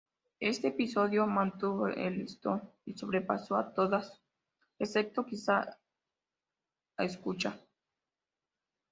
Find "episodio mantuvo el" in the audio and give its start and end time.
0.69-2.17